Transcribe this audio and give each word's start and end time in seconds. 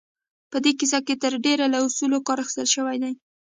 په 0.51 0.57
دې 0.63 0.71
کيسه 0.79 0.99
کې 1.05 1.15
تر 1.23 1.33
ډېره 1.45 1.65
له 1.73 1.77
اصولو 1.87 2.17
کار 2.27 2.37
اخيستل 2.41 2.67
شوی 2.75 2.97
دی. 3.03 3.13